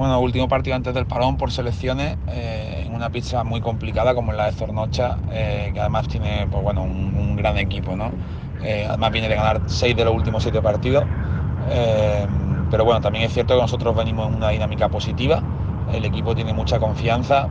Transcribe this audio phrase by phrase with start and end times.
[0.00, 4.32] Bueno, último partido antes del parón por selecciones, eh, en una pizza muy complicada como
[4.32, 8.10] la de Zornocha, eh, que además tiene pues, bueno, un, gran equipo, ¿no?
[8.62, 11.04] Eh, además viene de ganar seis de los últimos siete partidos.
[12.70, 15.42] pero bueno, también es cierto que nosotros venimos en una dinámica positiva,
[15.92, 17.46] el equipo tiene mucha confianza.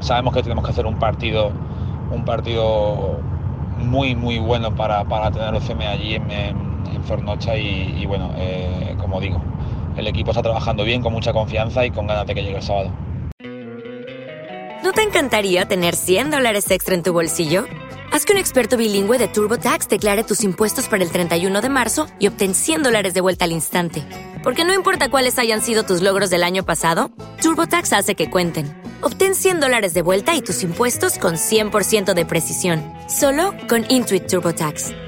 [0.00, 1.52] sabemos que tenemos que hacer un partido,
[2.10, 3.20] un partido
[3.76, 8.30] muy muy bueno para, para tener el CM allí en, en, Zornocha y, y bueno,
[8.98, 9.40] como digo,
[9.98, 12.62] el equipo está trabajando bien, con mucha confianza y con ganas de que llegue el
[12.62, 12.92] sábado.
[14.82, 17.66] ¿No te encantaría tener 100 dólares extra en tu bolsillo?
[18.12, 22.06] Haz que un experto bilingüe de TurboTax declare tus impuestos para el 31 de marzo
[22.18, 24.02] y obtén 100 dólares de vuelta al instante.
[24.42, 27.10] Porque no importa cuáles hayan sido tus logros del año pasado,
[27.42, 28.72] TurboTax hace que cuenten.
[29.02, 34.26] Obtén 100 dólares de vuelta y tus impuestos con 100% de precisión, solo con Intuit
[34.26, 35.07] TurboTax.